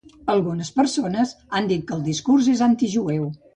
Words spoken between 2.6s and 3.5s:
antijueu.